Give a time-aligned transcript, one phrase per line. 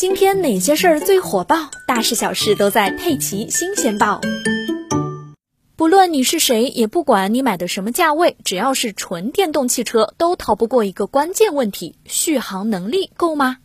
[0.00, 1.70] 今天哪些事儿最火爆？
[1.86, 4.18] 大事小事都在《佩奇新鲜报》。
[5.76, 13.58] 不论你是谁，也不管你买的什么价位，只要是纯电动汽车，都逃不过一个关键问题：续航能力够吗？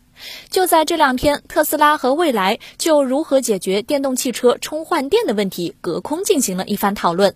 [0.50, 7.34] 就在这两天，特斯拉和蔚来就如何解决电动汽车充换电的问题，隔空进行了一番讨论。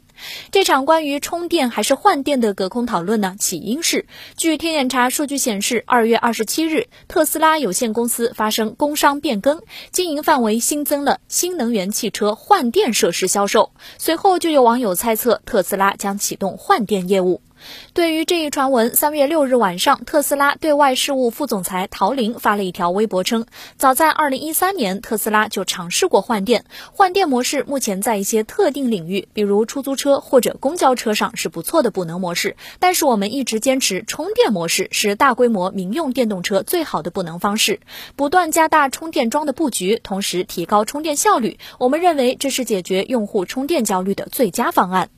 [0.50, 9.62] 这场关于充电还是换电的隔空讨论呢，起因是据天眼查数据显示，二月二十七日，特斯拉有限公司发生工商变更，
[9.92, 13.72] 经营范围新增了新能源汽车换电设施销售。
[13.98, 17.40] 随后就有网友猜测，特斯拉将启动换电业务。
[17.92, 23.46] 对于这一传闻，三月六日晚上，特斯拉对外事务副总裁陶玲发了一条微博称，
[23.76, 32.56] 早在二零一三年，特斯拉就尝试过换电，换电模式目前在一些特定领域，比如出租车或者公交车上是不错的补能模式。
[32.78, 37.80] 但是我们一直坚持充电模式是大规模民用电动车最好的补能方式，
[38.16, 41.58] 不断加大充电桩的布局，同时提高充电效率。
[41.78, 45.10] 我们认为这是解决用户充电焦虑的最佳方案。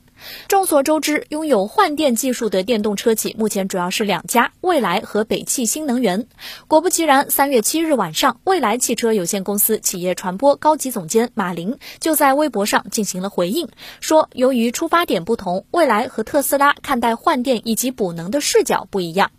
[0.47, 6.27] 众所周知，拥有换电技术的电动车企目前主要是两家：蔚来和北汽新能源。
[6.67, 19.31] 果不其然，三月七日晚上，蔚来汽车有限公司企业传播高级总监马林就在微博上进行了回应，说由于出发点不同，蔚来和特斯拉看待换电以及补能的视角不一样。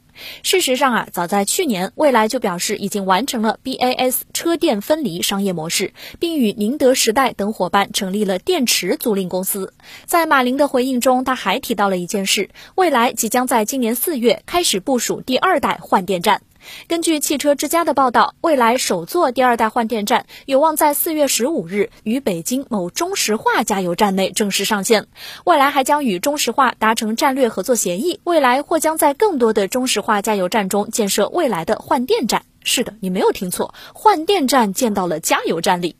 [0.42, 9.72] 事实上啊，早在去年，蔚来就表示已经完成了 BAS 车电分离商业模式，并与宁德时代等伙伴成立了电池租赁公司。
[10.06, 16.42] 在马林的回应中，他还提到了一件事：蔚来即将在今年四月开始部署第二代换电站。
[16.86, 25.06] 根据汽车之家的报道，未来首座第二代换电站有望在四月十五日于北京某中石化加油站内正式上线。
[25.44, 32.44] 未来还将与中石化达成战略合作协议，未来或将在更多的中石化加油站中建设未来的换电站。
[32.62, 35.96] 是的，你没有听错，换电站建到了加油站里。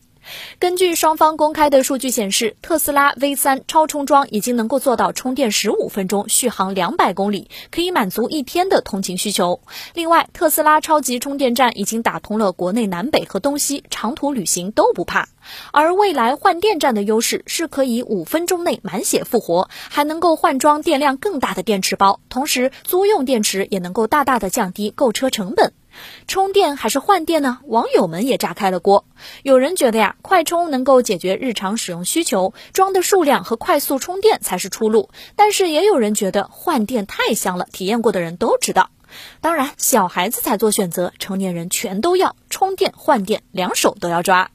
[0.59, 9.61] 根据双方公开的数据显示，特斯拉 V3 超充桩已经能够做到充电十五分钟，续航两百公里，可以满足一天的通勤需求。
[9.95, 15.29] 另外，特斯拉超级充电站已经打通了国内南北和东西，长途旅行都不怕。
[15.73, 25.73] 而未来换电站的优势是可以五分钟内满血复活，还能够换装电量更大的电池包，同时租用电池也能够大大的降低购车成本。
[26.27, 27.59] 充电还是换电呢？
[27.65, 29.05] 网友们也炸开了锅。
[29.43, 35.11] 有人觉得呀，快充能够解决日常使用需求，装的数量和快速充电才是出路。
[35.37, 38.91] 但是也有人觉得换电太香了，体验过的人都知道。
[39.41, 44.51] 当然，小孩子才做选择，成年人全都要充电换电，两手都要抓。